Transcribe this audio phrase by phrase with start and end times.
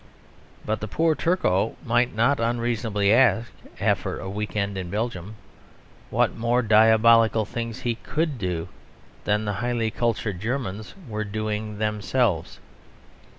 [0.65, 5.35] But the poor Turco might not unreasonably ask, after a weekend in Belgium,
[6.09, 8.67] what more diabolical things he could do
[9.25, 12.59] than the highly cultured Germans were doing themselves.